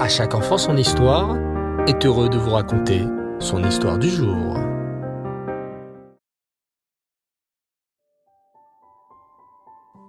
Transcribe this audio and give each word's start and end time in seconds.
À 0.00 0.08
chaque 0.08 0.34
enfant 0.34 0.56
son 0.56 0.78
histoire 0.78 1.36
est 1.86 2.06
heureux 2.06 2.30
de 2.30 2.38
vous 2.38 2.52
raconter 2.52 3.02
son 3.38 3.62
histoire 3.62 3.98
du 3.98 4.08
jour. 4.08 4.56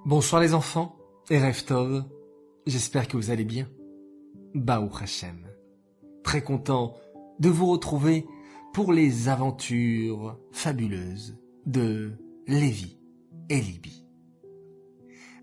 Bonsoir 0.06 0.42
les 0.42 0.54
enfants 0.54 0.96
et 1.30 1.40
Reftov, 1.40 2.06
j'espère 2.66 3.10
que 3.10 3.18
vous 3.18 3.32
allez 3.32 3.44
bien. 3.44 3.68
Baou 4.56 4.90
Hashem, 4.98 5.46
très 6.24 6.42
content 6.42 6.96
de 7.40 7.50
vous 7.50 7.70
retrouver 7.70 8.26
pour 8.74 8.94
les 8.94 9.28
aventures 9.28 10.40
fabuleuses 10.54 11.38
de 11.66 12.14
Lévi 12.48 12.98
et 13.50 13.60
Libye. 13.60 14.08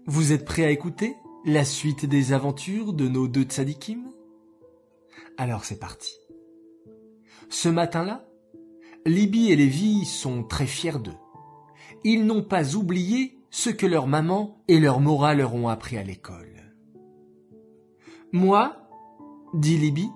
Vous 0.06 0.32
êtes 0.32 0.46
prêts 0.46 0.64
à 0.64 0.70
écouter 0.70 1.16
la 1.44 1.66
suite 1.66 2.06
des 2.06 2.32
aventures 2.32 2.94
de 2.94 3.08
nos 3.08 3.28
deux 3.28 3.42
tzadikim? 3.42 4.08
Alors 5.40 5.64
c'est 5.64 5.78
parti. 5.78 6.10
Ce 7.48 7.68
matin-là, 7.68 8.26
Libye 9.06 9.52
et 9.52 9.56
Lévi 9.56 10.04
sont 10.04 10.42
très 10.42 10.66
fiers 10.66 10.98
d'eux. 10.98 11.16
Ils 12.02 12.26
n'ont 12.26 12.42
pas 12.42 12.74
oublié 12.74 13.38
ce 13.48 13.70
que 13.70 13.86
leur 13.86 14.08
maman 14.08 14.64
et 14.66 14.80
leur 14.80 14.98
Mora 14.98 15.34
leur 15.34 15.54
ont 15.54 15.68
appris 15.68 15.96
à 15.96 16.02
l'école. 16.02 16.74
Moi, 18.32 18.76
dit 19.54 19.78
Libye, 19.78 20.10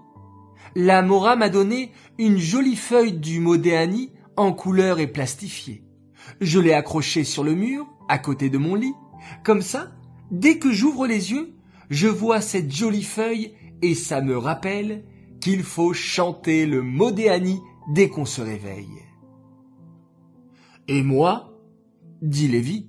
la 0.74 1.02
Mora 1.02 1.36
m'a 1.36 1.48
donné 1.48 1.92
une 2.18 2.38
jolie 2.38 2.76
feuille 2.76 3.12
du 3.12 3.38
Modéani 3.38 4.12
en 4.36 4.52
couleur 4.52 4.98
et 4.98 5.06
plastifiée. 5.06 5.84
Je 6.40 6.58
l'ai 6.58 6.72
accrochée 6.72 7.22
sur 7.22 7.44
le 7.44 7.54
mur, 7.54 7.86
à 8.08 8.18
côté 8.18 8.50
de 8.50 8.58
mon 8.58 8.74
lit. 8.74 8.94
Comme 9.44 9.62
ça, 9.62 9.92
dès 10.32 10.58
que 10.58 10.72
j'ouvre 10.72 11.06
les 11.06 11.30
yeux, 11.30 11.54
je 11.90 12.08
vois 12.08 12.40
cette 12.40 12.72
jolie 12.72 13.04
feuille 13.04 13.54
et 13.82 13.94
ça 13.94 14.20
me 14.20 14.36
rappelle 14.36 15.04
qu'il 15.42 15.64
faut 15.64 15.92
chanter 15.92 16.66
le 16.66 16.82
Modéani 16.82 17.60
dès 17.88 18.08
qu'on 18.08 18.24
se 18.24 18.40
réveille. 18.40 19.02
Et 20.86 21.02
moi, 21.02 21.58
dit 22.22 22.46
Lévi, 22.46 22.88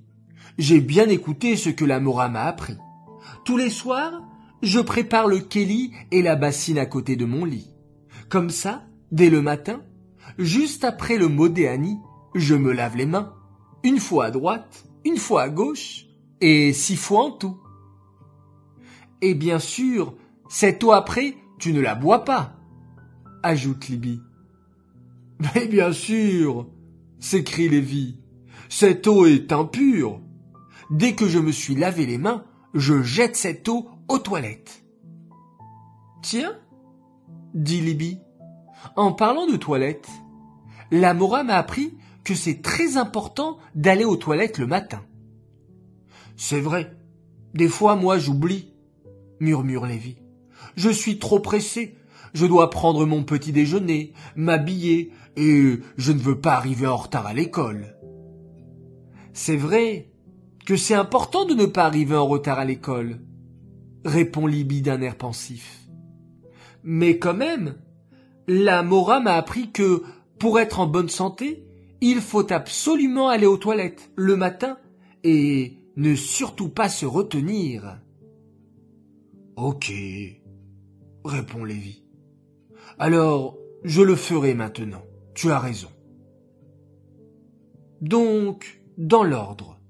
j'ai 0.56 0.80
bien 0.80 1.08
écouté 1.08 1.56
ce 1.56 1.68
que 1.68 1.84
la 1.84 1.98
Mora 1.98 2.28
m'a 2.28 2.44
appris. 2.44 2.76
Tous 3.44 3.56
les 3.56 3.70
soirs, 3.70 4.22
je 4.62 4.78
prépare 4.78 5.26
le 5.26 5.40
Kelly 5.40 5.92
et 6.12 6.22
la 6.22 6.36
bassine 6.36 6.78
à 6.78 6.86
côté 6.86 7.16
de 7.16 7.24
mon 7.24 7.44
lit. 7.44 7.72
Comme 8.28 8.50
ça, 8.50 8.84
dès 9.10 9.30
le 9.30 9.42
matin, 9.42 9.82
juste 10.38 10.84
après 10.84 11.18
le 11.18 11.26
Modéani, 11.26 11.98
je 12.36 12.54
me 12.54 12.72
lave 12.72 12.96
les 12.96 13.06
mains, 13.06 13.34
une 13.82 13.98
fois 13.98 14.26
à 14.26 14.30
droite, 14.30 14.86
une 15.04 15.16
fois 15.16 15.42
à 15.42 15.48
gauche, 15.48 16.06
et 16.40 16.72
six 16.72 16.96
fois 16.96 17.24
en 17.24 17.30
tout. 17.32 17.58
Et 19.22 19.34
bien 19.34 19.58
sûr, 19.58 20.14
cette 20.48 20.84
eau 20.84 20.92
après, 20.92 21.34
tu 21.64 21.72
ne 21.72 21.80
la 21.80 21.94
bois 21.94 22.26
pas, 22.26 22.52
ajoute 23.42 23.88
Libby. 23.88 24.20
Mais 25.40 25.66
bien 25.66 25.94
sûr, 25.94 26.68
s'écrie 27.18 27.70
Lévi, 27.70 28.18
cette 28.68 29.06
eau 29.06 29.24
est 29.24 29.50
impure. 29.50 30.20
Dès 30.90 31.14
que 31.14 31.26
je 31.26 31.38
me 31.38 31.52
suis 31.52 31.74
lavé 31.74 32.04
les 32.04 32.18
mains, 32.18 32.44
je 32.74 33.02
jette 33.02 33.34
cette 33.34 33.66
eau 33.70 33.88
aux 34.08 34.18
toilettes. 34.18 34.84
Tiens, 36.20 36.52
dit 37.54 37.80
Libby, 37.80 38.18
en 38.94 39.12
parlant 39.12 39.46
de 39.46 39.56
toilettes, 39.56 40.10
la 40.90 41.14
Mora 41.14 41.44
m'a 41.44 41.54
appris 41.54 41.96
que 42.24 42.34
c'est 42.34 42.60
très 42.60 42.98
important 42.98 43.56
d'aller 43.74 44.04
aux 44.04 44.16
toilettes 44.16 44.58
le 44.58 44.66
matin. 44.66 45.02
C'est 46.36 46.60
vrai, 46.60 46.94
des 47.54 47.68
fois 47.68 47.96
moi 47.96 48.18
j'oublie, 48.18 48.74
murmure 49.40 49.86
Lévi. 49.86 50.18
Je 50.76 50.90
suis 50.90 51.18
trop 51.18 51.40
pressé, 51.40 51.96
je 52.32 52.46
dois 52.46 52.70
prendre 52.70 53.06
mon 53.06 53.22
petit 53.22 53.52
déjeuner, 53.52 54.12
m'habiller, 54.36 55.12
et 55.36 55.80
je 55.96 56.12
ne 56.12 56.18
veux 56.18 56.40
pas 56.40 56.54
arriver 56.54 56.86
en 56.86 56.96
retard 56.96 57.26
à 57.26 57.34
l'école. 57.34 57.96
C'est 59.32 59.56
vrai 59.56 60.10
que 60.64 60.76
c'est 60.76 60.94
important 60.94 61.44
de 61.44 61.54
ne 61.54 61.66
pas 61.66 61.84
arriver 61.84 62.16
en 62.16 62.26
retard 62.26 62.58
à 62.58 62.64
l'école, 62.64 63.20
répond 64.04 64.46
Libby 64.46 64.82
d'un 64.82 65.00
air 65.02 65.16
pensif. 65.16 65.80
Mais 66.82 67.18
quand 67.18 67.34
même, 67.34 67.76
la 68.46 68.82
Mora 68.82 69.20
m'a 69.20 69.34
appris 69.34 69.70
que, 69.72 70.02
pour 70.38 70.60
être 70.60 70.80
en 70.80 70.86
bonne 70.86 71.08
santé, 71.08 71.66
il 72.00 72.20
faut 72.20 72.52
absolument 72.52 73.28
aller 73.28 73.46
aux 73.46 73.56
toilettes 73.56 74.10
le 74.16 74.36
matin 74.36 74.76
et 75.22 75.78
ne 75.96 76.14
surtout 76.14 76.68
pas 76.68 76.88
se 76.88 77.06
retenir. 77.06 77.98
Ok, 79.56 79.92
répond 81.24 81.64
Lévi. 81.64 82.02
Alors, 82.98 83.56
je 83.82 84.02
le 84.02 84.14
ferai 84.14 84.54
maintenant. 84.54 85.02
Tu 85.34 85.50
as 85.50 85.58
raison. 85.58 85.88
Donc, 88.00 88.82
dans 88.98 89.24
l'ordre, 89.24 89.80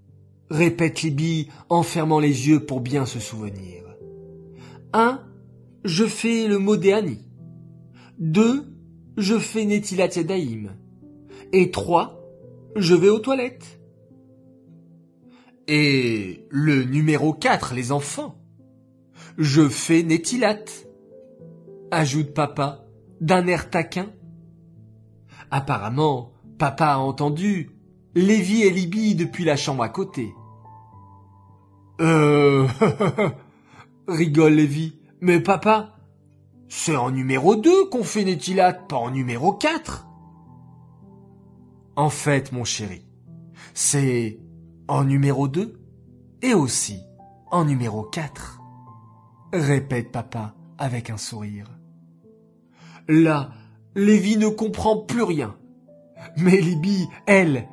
répète 0.50 1.02
Libby 1.02 1.48
en 1.68 1.82
fermant 1.82 2.20
les 2.20 2.48
yeux 2.48 2.64
pour 2.64 2.80
bien 2.80 3.06
se 3.06 3.18
souvenir. 3.18 3.84
1. 4.92 5.20
Je 5.84 6.04
fais 6.06 6.46
le 6.46 6.58
Modéani. 6.58 7.18
2. 8.18 8.64
Je 9.16 9.38
fais 9.38 9.64
Netilat 9.64 10.08
Yadaïm. 10.16 10.76
Et 11.52 11.70
3. 11.70 12.20
Je 12.76 12.94
vais 12.94 13.08
aux 13.08 13.18
toilettes. 13.18 13.80
Et 15.66 16.46
le 16.50 16.84
numéro 16.84 17.32
4, 17.32 17.74
les 17.74 17.92
enfants. 17.92 18.36
Je 19.38 19.68
fais 19.68 20.02
Netilat. 20.02 20.64
Ajoute 21.96 22.34
papa 22.34 22.80
d'un 23.20 23.46
air 23.46 23.70
taquin. 23.70 24.06
Apparemment, 25.52 26.32
papa 26.58 26.86
a 26.86 26.98
entendu 26.98 27.70
Lévi 28.16 28.62
et 28.62 28.70
Libye 28.70 29.14
depuis 29.14 29.44
la 29.44 29.54
chambre 29.54 29.84
à 29.84 29.88
côté. 29.90 30.34
Euh, 32.00 32.66
rigole 34.08 34.54
Lévi. 34.54 34.98
Mais 35.20 35.38
papa, 35.38 35.94
c'est 36.68 36.96
en 36.96 37.12
numéro 37.12 37.54
2 37.54 37.88
qu'on 37.90 38.02
fait 38.02 38.24
Netilat, 38.24 38.72
pas 38.72 38.96
en 38.96 39.12
numéro 39.12 39.52
4. 39.52 40.08
En 41.94 42.10
fait, 42.10 42.50
mon 42.50 42.64
chéri, 42.64 43.06
c'est 43.72 44.40
en 44.88 45.04
numéro 45.04 45.46
2 45.46 45.80
et 46.42 46.54
aussi 46.54 46.98
en 47.52 47.64
numéro 47.64 48.02
4. 48.02 48.60
Répète 49.52 50.10
papa 50.10 50.56
avec 50.76 51.08
un 51.08 51.18
sourire. 51.18 51.70
Là, 53.08 53.50
Lévi 53.94 54.36
ne 54.36 54.48
comprend 54.48 54.98
plus 54.98 55.22
rien. 55.22 55.56
Mais 56.36 56.60
Libby, 56.60 57.06
elle, 57.26 57.68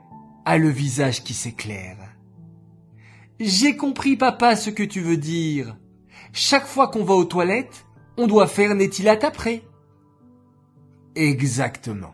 a 0.46 0.58
le 0.58 0.69
visage 0.69 1.24
qui 1.24 1.34
s'éclaire. 1.34 1.97
J'ai 3.40 3.75
compris, 3.75 4.18
papa, 4.18 4.56
ce 4.56 4.70
que 4.70 4.84
tu 4.84 5.02
veux 5.02 5.18
dire. 5.18 5.78
Chaque 6.34 6.68
fois 6.68 6.90
qu'on 6.90 7.03
va 7.03 7.16
aux 7.16 7.25
toilettes, 7.25 7.86
on 8.18 8.28
doit 8.28 8.47
faire 8.47 8.75
Nétilat 8.75 9.18
après. 9.24 9.64
Exactement. 11.16 12.14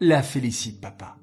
La 0.00 0.22
félicite, 0.22 0.80
papa. 0.80 1.16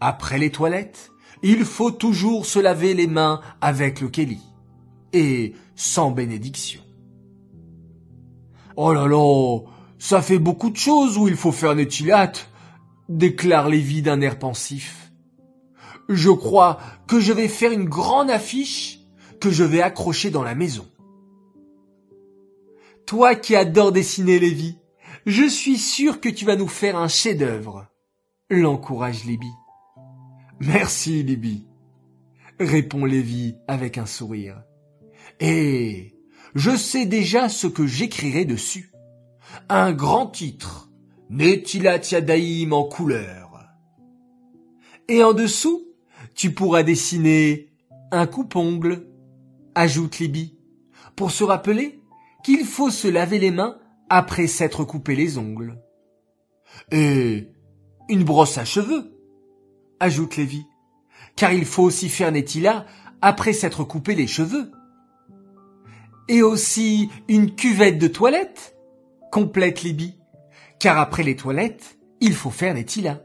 Après 0.00 0.38
les 0.38 0.50
toilettes, 0.50 1.10
il 1.42 1.64
faut 1.64 1.90
toujours 1.90 2.46
se 2.46 2.58
laver 2.58 2.94
les 2.94 3.06
mains 3.06 3.40
avec 3.60 4.00
le 4.00 4.08
Kelly. 4.08 4.40
Et 5.12 5.54
sans 5.74 6.10
bénédiction. 6.10 6.80
Oh 8.76 8.92
là 8.92 9.06
là, 9.06 9.58
ça 10.00 10.22
fait 10.22 10.38
beaucoup 10.38 10.70
de 10.70 10.78
choses 10.78 11.18
où 11.18 11.28
il 11.28 11.36
faut 11.36 11.52
faire 11.52 11.74
Nétilat, 11.74 12.32
déclare 13.10 13.68
Lévi 13.68 14.00
d'un 14.00 14.22
air 14.22 14.38
pensif. 14.38 15.12
Je 16.08 16.30
crois 16.30 16.78
que 17.06 17.20
je 17.20 17.34
vais 17.34 17.48
faire 17.48 17.70
une 17.70 17.84
grande 17.84 18.30
affiche 18.30 19.00
que 19.40 19.50
je 19.50 19.62
vais 19.62 19.82
accrocher 19.82 20.30
dans 20.30 20.42
la 20.42 20.54
maison. 20.54 20.88
Toi 23.06 23.34
qui 23.34 23.54
adores 23.54 23.92
dessiner 23.92 24.38
Lévi, 24.38 24.78
je 25.26 25.46
suis 25.46 25.76
sûr 25.76 26.20
que 26.20 26.30
tu 26.30 26.46
vas 26.46 26.56
nous 26.56 26.66
faire 26.66 26.96
un 26.96 27.08
chef-d'œuvre, 27.08 27.86
l'encourage 28.48 29.26
Lévi. 29.26 29.50
Merci, 30.60 31.22
Libby, 31.22 31.66
répond 32.58 33.04
Lévi 33.04 33.56
avec 33.68 33.98
un 33.98 34.06
sourire. 34.06 34.62
Et 35.40 36.14
je 36.54 36.74
sais 36.74 37.04
déjà 37.04 37.50
ce 37.50 37.66
que 37.66 37.86
j'écrirai 37.86 38.46
dessus. 38.46 38.90
Un 39.68 39.92
grand 39.92 40.26
titre, 40.26 40.90
Netilat 41.28 42.00
Yadaïm 42.10 42.72
en 42.72 42.84
couleur. 42.84 43.64
Et 45.08 45.22
en 45.22 45.32
dessous, 45.32 45.86
tu 46.34 46.52
pourras 46.52 46.82
dessiner 46.82 47.72
un 48.12 48.26
coupe-ongle, 48.26 49.06
ajoute 49.74 50.18
Libby, 50.18 50.56
pour 51.16 51.30
se 51.30 51.44
rappeler 51.44 52.00
qu'il 52.42 52.64
faut 52.64 52.90
se 52.90 53.08
laver 53.08 53.38
les 53.38 53.50
mains 53.50 53.78
après 54.08 54.46
s'être 54.46 54.84
coupé 54.84 55.14
les 55.14 55.38
ongles. 55.38 55.78
Et 56.90 57.48
une 58.08 58.24
brosse 58.24 58.58
à 58.58 58.64
cheveux, 58.64 59.16
ajoute 60.00 60.36
Lévi, 60.36 60.64
car 61.36 61.52
il 61.52 61.64
faut 61.64 61.82
aussi 61.82 62.08
faire 62.08 62.32
Nétila 62.32 62.86
après 63.22 63.52
s'être 63.52 63.84
coupé 63.84 64.14
les 64.14 64.26
cheveux. 64.26 64.72
Et 66.28 66.42
aussi 66.42 67.10
une 67.28 67.54
cuvette 67.54 67.98
de 67.98 68.06
toilette 68.06 68.76
complète 69.30 69.82
Libye. 69.82 70.18
Car 70.78 70.98
après 70.98 71.22
les 71.22 71.36
toilettes, 71.36 71.98
il 72.20 72.34
faut 72.34 72.50
faire 72.50 72.74
des 72.74 72.84
tilas. 72.84 73.20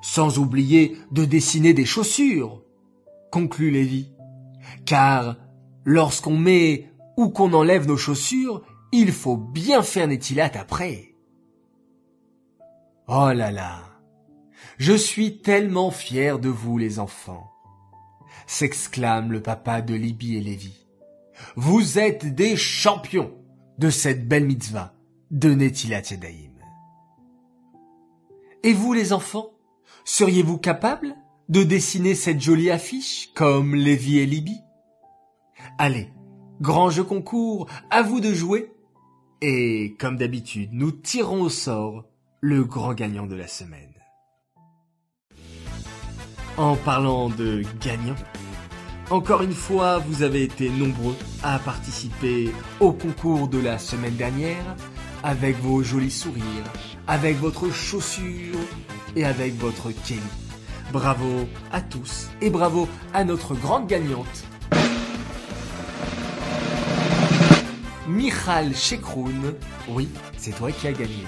Sans 0.00 0.38
oublier 0.38 0.96
de 1.10 1.24
dessiner 1.24 1.74
des 1.74 1.84
chaussures, 1.84 2.62
conclut 3.30 3.70
Lévi. 3.70 4.12
Car 4.86 5.36
lorsqu'on 5.84 6.36
met 6.36 6.90
ou 7.16 7.28
qu'on 7.28 7.52
enlève 7.52 7.86
nos 7.86 7.96
chaussures, 7.96 8.62
il 8.92 9.12
faut 9.12 9.36
bien 9.36 9.82
faire 9.82 10.08
des 10.08 10.18
tilates 10.18 10.56
après. 10.56 11.14
Oh 13.08 13.32
là 13.32 13.50
là, 13.50 13.84
je 14.76 14.92
suis 14.92 15.40
tellement 15.40 15.90
fier 15.90 16.38
de 16.38 16.48
vous 16.48 16.78
les 16.78 16.98
enfants, 16.98 17.50
s'exclame 18.46 19.32
le 19.32 19.42
papa 19.42 19.80
de 19.82 19.94
Libye 19.94 20.36
et 20.36 20.40
Lévi. 20.40 20.86
Vous 21.56 21.98
êtes 21.98 22.34
des 22.34 22.56
champions 22.56 23.37
de 23.78 23.90
cette 23.90 24.28
belle 24.28 24.46
mitzvah 24.46 24.94
de 25.30 25.54
Netilat 25.54 26.02
Yadayim. 26.10 26.52
Et 28.64 28.72
vous 28.72 28.92
les 28.92 29.12
enfants, 29.12 29.52
seriez-vous 30.04 30.58
capables 30.58 31.14
de 31.48 31.62
dessiner 31.62 32.14
cette 32.14 32.40
jolie 32.40 32.70
affiche 32.70 33.30
comme 33.34 33.74
Lévi 33.74 34.18
et 34.18 34.26
Libye 34.26 34.60
Allez, 35.78 36.08
grand 36.60 36.90
jeu 36.90 37.04
concours, 37.04 37.68
à 37.90 38.02
vous 38.02 38.20
de 38.20 38.32
jouer. 38.32 38.72
Et 39.40 39.94
comme 39.98 40.16
d'habitude, 40.16 40.70
nous 40.72 40.90
tirons 40.90 41.42
au 41.42 41.48
sort 41.48 42.04
le 42.40 42.64
grand 42.64 42.94
gagnant 42.94 43.26
de 43.26 43.36
la 43.36 43.46
semaine. 43.46 43.94
En 46.56 46.74
parlant 46.74 47.28
de 47.28 47.62
gagnants, 47.80 48.16
encore 49.10 49.42
une 49.42 49.52
fois, 49.52 49.98
vous 49.98 50.22
avez 50.22 50.42
été 50.42 50.68
nombreux 50.68 51.16
à 51.42 51.58
participer 51.58 52.52
au 52.80 52.92
concours 52.92 53.48
de 53.48 53.58
la 53.58 53.78
semaine 53.78 54.16
dernière 54.16 54.76
avec 55.22 55.56
vos 55.60 55.82
jolis 55.82 56.10
sourires, 56.10 56.44
avec 57.06 57.36
votre 57.38 57.70
chaussure 57.70 58.58
et 59.16 59.24
avec 59.24 59.54
votre 59.56 59.90
Kelly. 59.90 60.20
Bravo 60.92 61.48
à 61.72 61.80
tous 61.80 62.28
et 62.40 62.50
bravo 62.50 62.88
à 63.14 63.24
notre 63.24 63.54
grande 63.54 63.86
gagnante. 63.86 64.44
Michal 68.06 68.74
Shekroun, 68.74 69.54
oui, 69.88 70.08
c'est 70.36 70.56
toi 70.56 70.72
qui 70.72 70.86
as 70.86 70.92
gagné. 70.92 71.24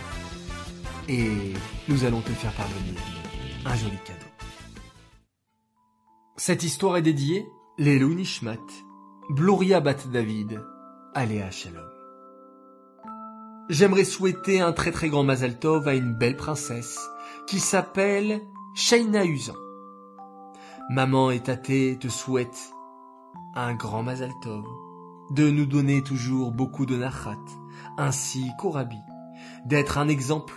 Et 1.08 1.54
nous 1.88 2.04
allons 2.04 2.20
te 2.20 2.30
faire 2.30 2.52
parvenir 2.52 3.00
un 3.66 3.76
joli 3.76 3.98
cadeau. 4.04 4.30
Cette 6.36 6.62
histoire 6.62 6.96
est 6.96 7.02
dédiée 7.02 7.44
Lelou 7.80 8.12
Nishmat, 8.12 8.60
Bluria 9.30 9.80
Bat 9.80 10.06
David, 10.12 10.62
Aléa 11.14 11.50
Shalom. 11.50 11.88
J'aimerais 13.70 14.04
souhaiter 14.04 14.60
un 14.60 14.72
très 14.72 14.90
très 14.90 15.08
grand 15.08 15.24
Mazal 15.24 15.58
Tov 15.58 15.88
à 15.88 15.94
une 15.94 16.12
belle 16.12 16.36
princesse 16.36 17.00
qui 17.46 17.58
s'appelle 17.58 18.42
Shaina 18.74 19.24
Usan. 19.24 19.54
Maman 20.90 21.30
et 21.30 21.40
Tate 21.40 21.98
te 21.98 22.08
souhaitent 22.08 22.70
un 23.54 23.72
grand 23.72 24.02
Mazal 24.02 24.32
Tov, 24.42 24.66
de 25.30 25.50
nous 25.50 25.64
donner 25.64 26.02
toujours 26.02 26.52
beaucoup 26.52 26.84
de 26.84 26.98
nachat, 26.98 27.38
ainsi 27.96 28.50
qu'au 28.58 28.72
Rabbi, 28.72 29.00
d'être 29.64 29.96
un 29.96 30.08
exemple 30.08 30.52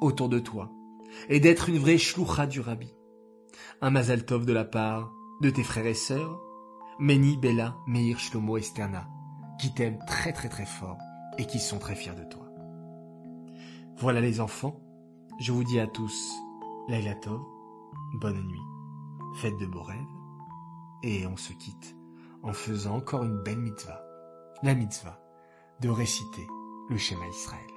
autour 0.00 0.30
de 0.30 0.38
toi, 0.38 0.70
et 1.28 1.38
d'être 1.38 1.68
une 1.68 1.78
vraie 1.78 1.98
shloucha 1.98 2.46
du 2.46 2.60
Rabbi. 2.60 2.94
Un 3.82 3.90
Mazal 3.90 4.24
Tov 4.24 4.46
de 4.46 4.54
la 4.54 4.64
part 4.64 5.12
de 5.42 5.50
tes 5.50 5.62
frères 5.62 5.84
et 5.84 5.92
sœurs, 5.92 6.40
Meni, 6.98 7.36
Bella, 7.36 7.76
Meir, 7.86 8.18
Shlomo 8.18 8.56
et 8.56 8.62
Sterna, 8.62 9.06
qui 9.58 9.72
t'aiment 9.74 9.98
très 10.06 10.32
très 10.32 10.48
très 10.48 10.64
fort 10.64 10.98
et 11.36 11.44
qui 11.44 11.58
sont 11.58 11.78
très 11.78 11.94
fiers 11.94 12.14
de 12.14 12.24
toi. 12.24 12.48
Voilà 13.98 14.20
les 14.20 14.40
enfants, 14.40 14.80
je 15.38 15.52
vous 15.52 15.64
dis 15.64 15.78
à 15.78 15.86
tous, 15.86 16.34
Laila 16.88 17.14
Tov, 17.16 17.42
bonne 18.14 18.42
nuit, 18.46 18.62
faites 19.36 19.58
de 19.58 19.66
beaux 19.66 19.82
rêves, 19.82 19.98
et 21.02 21.26
on 21.26 21.36
se 21.36 21.52
quitte 21.52 21.96
en 22.42 22.52
faisant 22.52 22.96
encore 22.96 23.24
une 23.24 23.42
belle 23.42 23.58
mitzvah, 23.58 24.00
la 24.62 24.74
mitzvah 24.74 25.20
de 25.80 25.90
réciter 25.90 26.46
le 26.88 26.96
schéma 26.96 27.26
Israël. 27.26 27.75